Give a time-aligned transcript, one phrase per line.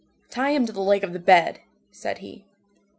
[0.31, 1.59] "Tie him to the leg of the bed,"
[1.91, 2.43] said he.